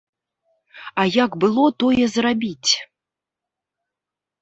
[1.03, 2.71] А як было тое зрабіць?